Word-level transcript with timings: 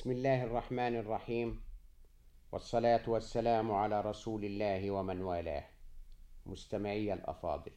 بسم 0.00 0.10
الله 0.10 0.44
الرحمن 0.44 0.96
الرحيم 0.96 1.60
والصلاة 2.52 3.04
والسلام 3.08 3.72
على 3.72 4.00
رسول 4.00 4.44
الله 4.44 4.90
ومن 4.90 5.22
والاه 5.22 5.64
مستمعي 6.46 7.12
الأفاضل 7.12 7.72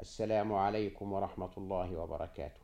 السلام 0.00 0.52
عليكم 0.52 1.12
ورحمة 1.12 1.50
الله 1.58 1.96
وبركاته 1.96 2.60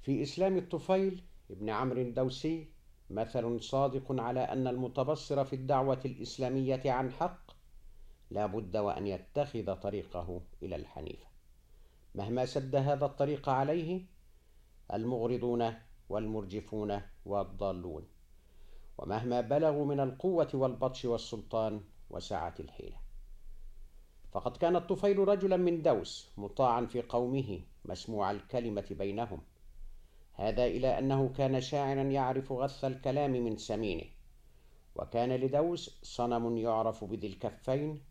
في 0.00 0.22
إسلام 0.22 0.56
الطفيل 0.56 1.24
ابن 1.50 1.70
عمرو 1.70 2.00
الدوسي 2.00 2.68
مثل 3.10 3.62
صادق 3.62 4.20
على 4.20 4.40
أن 4.40 4.66
المتبصر 4.66 5.44
في 5.44 5.56
الدعوة 5.56 6.00
الإسلامية 6.04 6.82
عن 6.86 7.12
حق 7.12 7.50
لا 8.30 8.46
بد 8.46 8.76
وأن 8.76 9.06
يتخذ 9.06 9.74
طريقه 9.74 10.40
إلى 10.62 10.76
الحنيفة 10.76 11.26
مهما 12.14 12.46
سد 12.46 12.76
هذا 12.76 13.06
الطريق 13.06 13.48
عليه 13.48 14.06
المغرضون 14.92 15.85
والمرجفون 16.08 17.00
والضالون. 17.24 18.08
ومهما 18.98 19.40
بلغوا 19.40 19.84
من 19.84 20.00
القوة 20.00 20.48
والبطش 20.54 21.04
والسلطان 21.04 21.80
وسعة 22.10 22.54
الحيلة. 22.60 22.96
فقد 24.32 24.56
كان 24.56 24.76
الطفيل 24.76 25.18
رجلا 25.18 25.56
من 25.56 25.82
دوس 25.82 26.32
مطاعا 26.36 26.86
في 26.86 27.02
قومه 27.02 27.60
مسموع 27.84 28.30
الكلمة 28.30 28.86
بينهم. 28.90 29.40
هذا 30.32 30.64
إلى 30.66 30.98
أنه 30.98 31.28
كان 31.28 31.60
شاعرا 31.60 32.02
يعرف 32.02 32.52
غث 32.52 32.84
الكلام 32.84 33.30
من 33.30 33.56
سمينه. 33.56 34.04
وكان 34.94 35.32
لدوس 35.32 36.00
صنم 36.02 36.56
يعرف 36.56 37.04
بذي 37.04 37.26
الكفين 37.26 38.02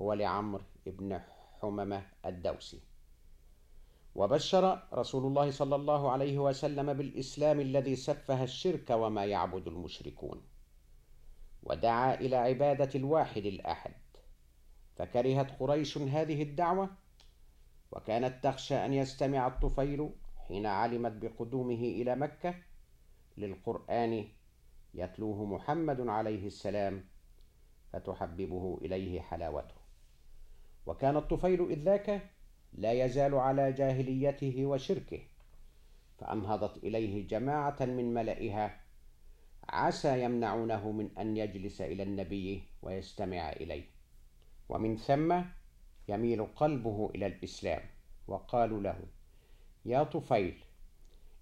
هو 0.00 0.12
لعمرو 0.12 0.64
بن 0.86 1.20
حممة 1.60 2.06
الدوسي. 2.26 2.80
وبشر 4.14 4.82
رسول 4.94 5.26
الله 5.26 5.50
صلى 5.50 5.76
الله 5.76 6.10
عليه 6.10 6.38
وسلم 6.38 6.92
بالإسلام 6.92 7.60
الذي 7.60 7.96
سفه 7.96 8.42
الشرك 8.42 8.90
وما 8.90 9.24
يعبد 9.24 9.68
المشركون. 9.68 10.42
ودعا 11.62 12.14
إلى 12.14 12.36
عبادة 12.36 12.90
الواحد 12.94 13.44
الأحد. 13.46 13.94
فكرهت 14.96 15.60
قريش 15.60 15.98
هذه 15.98 16.42
الدعوة 16.42 16.90
وكانت 17.92 18.44
تخشى 18.44 18.74
أن 18.74 18.92
يستمع 18.92 19.46
الطفيل 19.46 20.10
حين 20.48 20.66
علمت 20.66 21.12
بقدومه 21.12 21.74
إلى 21.74 22.16
مكة 22.16 22.54
للقرآن 23.36 24.28
يتلوه 24.94 25.44
محمد 25.44 26.00
عليه 26.00 26.46
السلام 26.46 27.04
فتحببه 27.92 28.78
إليه 28.82 29.20
حلاوته. 29.20 29.74
وكان 30.86 31.16
الطفيل 31.16 31.70
إذ 31.70 31.78
ذاك 31.78 32.30
لا 32.72 32.92
يزال 32.92 33.34
على 33.34 33.72
جاهليته 33.72 34.66
وشركه 34.66 35.20
فأنهضت 36.18 36.84
إليه 36.84 37.26
جماعة 37.28 37.76
من 37.80 38.14
ملئها 38.14 38.80
عسى 39.68 40.22
يمنعونه 40.24 40.90
من 40.90 41.18
أن 41.18 41.36
يجلس 41.36 41.80
إلى 41.80 42.02
النبي 42.02 42.62
ويستمع 42.82 43.52
إليه. 43.52 43.84
ومن 44.68 44.96
ثم 44.96 45.40
يميل 46.08 46.46
قلبه 46.46 47.10
إلى 47.14 47.26
الإسلام 47.26 47.82
وقالوا 48.28 48.80
له 48.80 49.00
يا 49.84 50.02
طفيل 50.02 50.64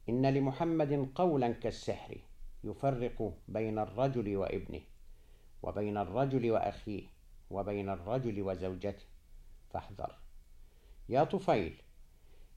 إن 0.08 0.26
لمحمد 0.26 1.10
قولا 1.14 1.52
كالسحر 1.52 2.18
يفرق 2.64 3.32
بين 3.48 3.78
الرجل 3.78 4.36
وابنه 4.36 4.80
وبين 5.62 5.96
الرجل 5.96 6.50
وأخيه 6.50 7.02
وبين 7.50 7.88
الرجل 7.88 8.42
وزوجته 8.42 9.04
فاحذر. 9.70 10.27
يا 11.08 11.24
طفيل 11.24 11.82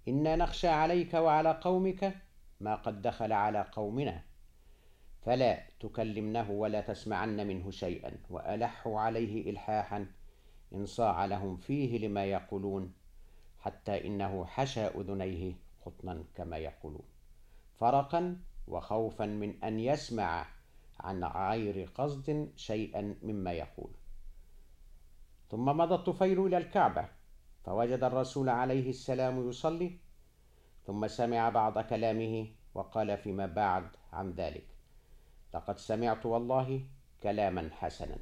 إنا 0.07 0.35
نخشى 0.35 0.67
عليك 0.67 1.13
وعلى 1.13 1.59
قومك 1.61 2.15
ما 2.59 2.75
قد 2.75 3.01
دخل 3.01 3.31
على 3.31 3.61
قومنا 3.71 4.23
فلا 5.21 5.63
تكلمنه 5.79 6.51
ولا 6.51 6.81
تسمعن 6.81 7.47
منه 7.47 7.71
شيئا 7.71 8.17
وألحوا 8.29 8.99
عليه 8.99 9.49
إلحاحا 9.49 10.07
إن 10.73 10.85
صاع 10.85 11.25
لهم 11.25 11.57
فيه 11.57 12.07
لما 12.07 12.25
يقولون 12.25 12.93
حتى 13.59 14.07
إنه 14.07 14.45
حشى 14.45 14.85
أذنيه 14.85 15.53
قطنا 15.85 16.23
كما 16.35 16.57
يقولون. 16.57 17.05
فرقا 17.75 18.37
وخوفا 18.67 19.25
من 19.25 19.63
أن 19.63 19.79
يسمع 19.79 20.45
عن 20.99 21.23
غير 21.23 21.89
قصد 21.95 22.51
شيئا 22.55 23.15
مما 23.23 23.51
يقول. 23.53 23.91
ثم 25.49 25.65
مضى 25.65 25.95
الطفيل 25.95 26.45
إلى 26.45 26.57
الكعبة. 26.57 27.20
فوجد 27.65 28.03
الرسول 28.03 28.49
عليه 28.49 28.89
السلام 28.89 29.49
يصلي 29.49 29.97
ثم 30.87 31.07
سمع 31.07 31.49
بعض 31.49 31.79
كلامه 31.79 32.47
وقال 32.73 33.17
فيما 33.17 33.45
بعد 33.45 33.89
عن 34.13 34.31
ذلك 34.31 34.65
لقد 35.53 35.77
سمعت 35.77 36.25
والله 36.25 36.85
كلاما 37.23 37.69
حسنا. 37.73 38.17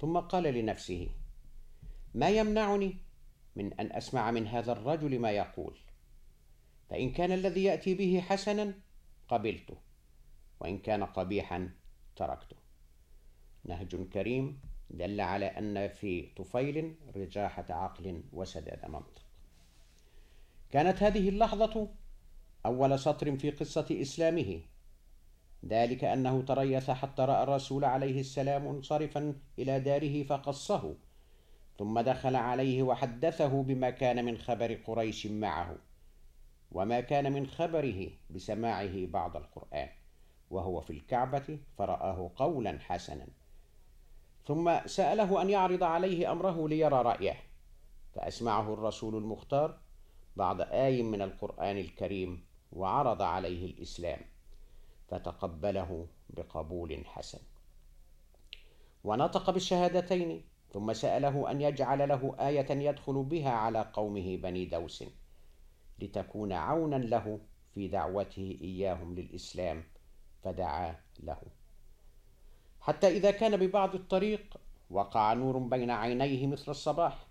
ثم 0.00 0.18
قال 0.18 0.42
لنفسه 0.42 1.08
ما 2.14 2.28
يمنعني 2.28 2.96
من 3.56 3.72
أن 3.72 3.92
أسمع 3.92 4.30
من 4.30 4.46
هذا 4.46 4.72
الرجل 4.72 5.18
ما 5.18 5.30
يقول؟ 5.30 5.76
فإن 6.90 7.12
كان 7.12 7.32
الذي 7.32 7.64
يأتي 7.64 7.94
به 7.94 8.20
حسنا 8.20 8.74
قبلته 9.28 9.76
وإن 10.60 10.78
كان 10.78 11.04
قبيحا 11.04 11.70
تركته. 12.16 12.56
نهج 13.64 13.96
كريم 13.96 14.60
دل 14.90 15.20
على 15.20 15.46
أن 15.46 15.88
في 15.88 16.22
طفيل 16.36 16.94
رجاحة 17.16 17.66
عقل 17.70 18.22
وسداد 18.32 18.90
منطق 18.90 19.26
كانت 20.70 21.02
هذه 21.02 21.28
اللحظة 21.28 21.88
أول 22.66 22.98
سطر 22.98 23.36
في 23.36 23.50
قصة 23.50 23.86
إسلامه. 23.90 24.60
ذلك 25.64 26.04
أنه 26.04 26.42
تريث 26.42 26.90
حتى 26.90 27.22
رأى 27.22 27.42
الرسول 27.42 27.84
عليه 27.84 28.20
السلام 28.20 28.66
منصرفا 28.66 29.34
إلى 29.58 29.80
داره 29.80 30.22
فقصه 30.22 30.94
ثم 31.78 32.00
دخل 32.00 32.36
عليه 32.36 32.82
وحدثه 32.82 33.62
بما 33.62 33.90
كان 33.90 34.24
من 34.24 34.38
خبر 34.38 34.74
قريش 34.74 35.26
معه 35.26 35.76
وما 36.72 37.00
كان 37.00 37.32
من 37.32 37.46
خبره 37.46 38.08
بسماعه 38.30 39.06
بعض 39.06 39.36
القرآن 39.36 39.88
وهو 40.50 40.80
في 40.80 40.90
الكعبة 40.90 41.58
فرآه 41.78 42.30
قولا 42.36 42.78
حسنا. 42.78 43.26
ثم 44.46 44.86
سأله 44.86 45.42
أن 45.42 45.50
يعرض 45.50 45.82
عليه 45.82 46.32
أمره 46.32 46.68
ليرى 46.68 47.02
رأيه 47.02 47.36
فأسمعه 48.14 48.74
الرسول 48.74 49.16
المختار 49.16 49.78
بعض 50.36 50.60
آي 50.60 51.02
من 51.02 51.22
القرآن 51.22 51.78
الكريم 51.78 52.44
وعرض 52.72 53.22
عليه 53.22 53.66
الإسلام 53.66 54.20
فتقبله 55.08 56.06
بقبول 56.30 57.06
حسن. 57.06 57.38
ونطق 59.04 59.50
بالشهادتين 59.50 60.44
ثم 60.72 60.92
سأله 60.92 61.50
أن 61.50 61.60
يجعل 61.60 62.08
له 62.08 62.36
آية 62.38 62.70
يدخل 62.70 63.22
بها 63.22 63.50
على 63.50 63.90
قومه 63.92 64.36
بني 64.36 64.64
دوس 64.66 65.04
لتكون 65.98 66.52
عونا 66.52 66.96
له 66.96 67.40
في 67.74 67.88
دعوته 67.88 68.58
إياهم 68.60 69.14
للإسلام 69.14 69.84
فدعا 70.42 70.96
له. 71.20 71.38
حتى 72.86 73.08
إذا 73.08 73.30
كان 73.30 73.56
ببعض 73.56 73.94
الطريق 73.94 74.56
وقع 74.90 75.32
نور 75.32 75.58
بين 75.58 75.90
عينيه 75.90 76.46
مثل 76.46 76.70
الصباح. 76.70 77.26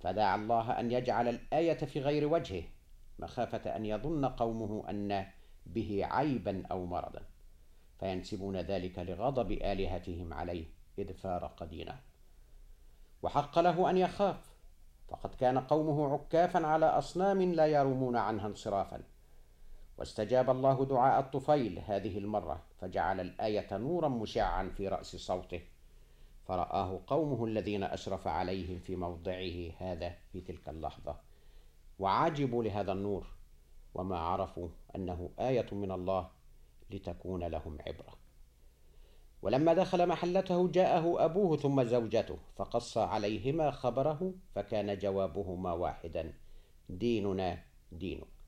فدعا 0.00 0.36
الله 0.36 0.80
أن 0.80 0.92
يجعل 0.92 1.28
الآية 1.28 1.74
في 1.74 2.00
غير 2.00 2.32
وجهه 2.32 2.62
مخافة 3.18 3.76
أن 3.76 3.86
يظن 3.86 4.24
قومه 4.24 4.90
أن 4.90 5.26
به 5.66 6.00
عيبا 6.04 6.62
أو 6.70 6.86
مرضا. 6.86 7.22
فينسبون 8.00 8.56
ذلك 8.56 8.98
لغضب 8.98 9.52
آلهتهم 9.52 10.34
عليه 10.34 10.64
إذ 10.98 11.12
فارق 11.12 11.64
دينه. 11.64 12.00
وحق 13.22 13.58
له 13.58 13.90
أن 13.90 13.96
يخاف 13.96 14.52
فقد 15.08 15.34
كان 15.34 15.58
قومه 15.58 16.12
عكافا 16.12 16.66
على 16.66 16.86
أصنام 16.86 17.42
لا 17.42 17.66
يرمون 17.66 18.16
عنها 18.16 18.46
انصرافا. 18.46 19.02
واستجاب 19.98 20.50
الله 20.50 20.84
دعاء 20.84 21.20
الطفيل 21.20 21.78
هذه 21.86 22.18
المرة 22.18 22.62
فجعل 22.80 23.20
الآية 23.20 23.76
نورا 23.76 24.08
مشعا 24.08 24.68
في 24.68 24.88
رأس 24.88 25.16
صوته 25.16 25.60
فرآه 26.48 27.00
قومه 27.06 27.44
الذين 27.44 27.82
أشرف 27.82 28.26
عليهم 28.26 28.78
في 28.78 28.96
موضعه 28.96 29.72
هذا 29.78 30.14
في 30.32 30.40
تلك 30.40 30.68
اللحظة. 30.68 31.16
وعجبوا 31.98 32.64
لهذا 32.64 32.92
النور 32.92 33.26
وما 33.94 34.18
عرفوا 34.18 34.68
أنه 34.96 35.30
آية 35.38 35.66
من 35.72 35.90
الله 35.92 36.30
لتكون 36.90 37.44
لهم 37.44 37.78
عبرة. 37.86 38.18
ولما 39.42 39.74
دخل 39.74 40.06
محلته 40.06 40.68
جاءه 40.68 41.24
أبوه 41.24 41.56
ثم 41.56 41.82
زوجته 41.82 42.38
فقص 42.56 42.98
عليهما 42.98 43.70
خبره 43.70 44.34
فكان 44.54 44.98
جوابهما 44.98 45.72
واحدا 45.72 46.32
ديننا 46.88 47.62
دينك. 47.92 48.41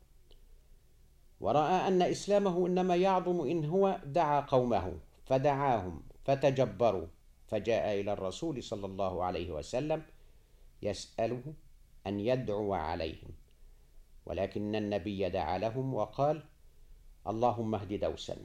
ورأى 1.40 1.88
أن 1.88 2.02
إسلامه 2.02 2.66
إنما 2.66 2.96
يعظم 2.96 3.40
إن 3.40 3.64
هو 3.64 4.00
دعا 4.06 4.40
قومه 4.40 4.98
فدعاهم 5.26 6.02
فتجبروا 6.24 7.06
فجاء 7.46 8.00
إلى 8.00 8.12
الرسول 8.12 8.62
صلى 8.62 8.86
الله 8.86 9.24
عليه 9.24 9.50
وسلم 9.50 10.02
يسأله 10.82 11.42
أن 12.06 12.20
يدعو 12.20 12.74
عليهم. 12.74 13.30
ولكن 14.26 14.74
النبي 14.74 15.28
دعا 15.28 15.58
لهم 15.58 15.94
وقال 15.94 16.44
اللهم 17.26 17.74
اهد 17.74 17.92
دوسا. 18.00 18.36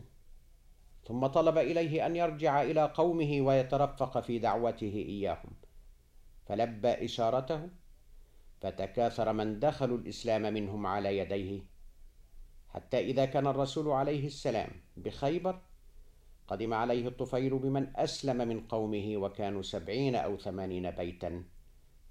ثم 1.08 1.28
طلب 1.28 1.58
إليه 1.58 2.06
أن 2.06 2.16
يرجع 2.16 2.62
إلى 2.62 2.86
قومه 2.86 3.42
ويترفق 3.42 4.20
في 4.20 4.40
دعوته 4.40 5.06
إياهم. 5.08 5.52
فلبى 6.46 7.06
إشارته 7.06 7.70
فتكاثر 8.62 9.34
من 9.34 9.60
دخلوا 9.60 9.98
الإسلام 9.98 10.42
منهم 10.54 10.86
على 10.86 11.18
يديه 11.18 11.62
حتى 12.80 13.00
إذا 13.00 13.26
كان 13.26 13.48
الرسول 13.48 13.92
عليه 13.92 14.28
السلام 14.28 14.70
بخيبر 14.98 15.62
قدم 16.48 16.74
عليه 16.74 17.08
الطفيل 17.08 17.60
بمن 17.60 17.98
أسلم 17.98 18.48
من 18.48 18.68
قومه 18.68 19.18
وكانوا 19.18 19.62
سبعين 19.62 20.16
أو 20.16 20.38
ثمانين 20.38 20.92
بيتا 20.92 21.44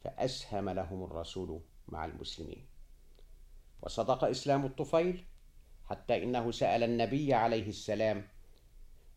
فأسهم 0.05 0.71
لهم 0.71 1.05
الرسول 1.05 1.61
مع 1.89 2.05
المسلمين. 2.05 2.67
وصدق 3.83 4.25
إسلام 4.25 4.67
الطفيل 4.67 5.25
حتى 5.85 6.23
إنه 6.23 6.51
سأل 6.51 6.83
النبي 6.83 7.35
عليه 7.35 7.69
السلام 7.69 8.25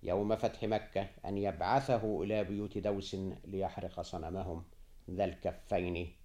يوم 0.03 0.35
فتح 0.35 0.63
مكة 0.63 1.07
أن 1.25 1.37
يبعثه 1.37 2.23
إلى 2.23 2.43
بيوت 2.43 2.77
دوس 2.77 3.15
ليحرق 3.45 4.01
صنمهم 4.01 4.63
ذا 5.09 5.25
الكفين 5.25 6.15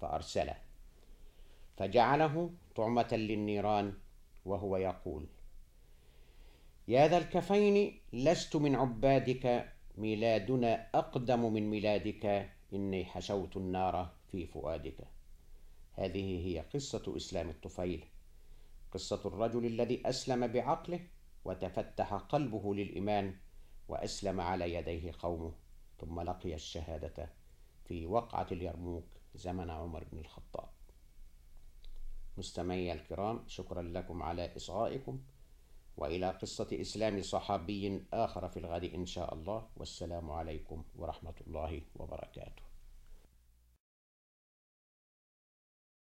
فأرسله. 0.00 0.56
فجعله 1.76 2.50
طعمة 2.76 3.08
للنيران 3.12 3.94
وهو 4.48 4.76
يقول 4.76 5.26
يا 6.88 7.08
ذا 7.08 7.18
الكفين 7.18 8.00
لست 8.12 8.56
من 8.56 8.74
عبادك 8.74 9.72
ميلادنا 9.98 10.88
أقدم 10.94 11.52
من 11.52 11.70
ميلادك 11.70 12.50
إني 12.72 13.04
حشوت 13.04 13.56
النار 13.56 14.10
في 14.32 14.46
فؤادك. 14.46 15.00
هذه 15.92 16.46
هي 16.46 16.60
قصة 16.60 17.16
إسلام 17.16 17.48
الطفيل. 17.48 18.04
قصة 18.92 19.20
الرجل 19.24 19.66
الذي 19.66 20.02
أسلم 20.06 20.46
بعقله 20.46 21.00
وتفتح 21.44 22.14
قلبه 22.14 22.74
للإيمان 22.74 23.34
وأسلم 23.88 24.40
على 24.40 24.74
يديه 24.74 25.12
قومه 25.18 25.52
ثم 26.00 26.20
لقي 26.20 26.54
الشهادة 26.54 27.28
في 27.84 28.06
وقعة 28.06 28.46
اليرموك 28.52 29.04
زمن 29.34 29.70
عمر 29.70 30.04
بن 30.12 30.18
الخطاب. 30.18 30.77
مستمعي 32.38 32.92
الكرام 32.92 33.44
شكرا 33.46 33.82
لكم 33.82 34.22
على 34.22 34.56
إصغائكم 34.56 35.20
وإلى 35.96 36.30
قصة 36.30 36.68
إسلام 36.72 37.22
صحابي 37.22 38.02
آخر 38.12 38.48
في 38.48 38.58
الغد 38.58 38.84
إن 38.84 39.06
شاء 39.06 39.34
الله 39.34 39.66
والسلام 39.76 40.30
عليكم 40.30 40.84
ورحمة 40.96 41.34
الله 41.46 41.82
وبركاته. 41.96 42.67